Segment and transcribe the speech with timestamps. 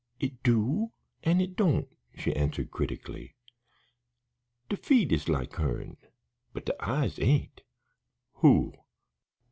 [0.19, 3.35] "It do an' it don't," she answered critically.
[4.67, 5.95] "De feet is like hern,
[6.53, 7.61] but de eyes ain't."
[8.37, 8.73] "Who?"